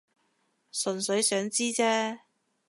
[0.71, 2.21] 純粹想知啫